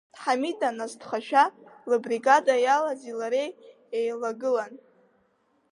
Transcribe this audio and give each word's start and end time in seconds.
Ҳамида 0.23 0.69
насҭхашәа, 0.77 1.43
лыбригада 1.89 2.55
иалази 2.65 3.13
лареи 3.19 3.49
еила-гылан. 3.97 4.73